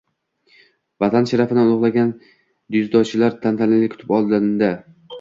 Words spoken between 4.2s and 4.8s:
olinding